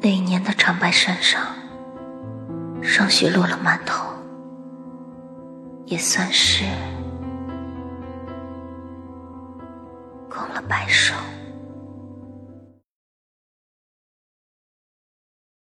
[0.00, 1.40] 那一年的长白山上
[2.80, 4.06] 霜雪落了满头
[5.86, 6.64] 也算是
[10.28, 11.14] 空了白首。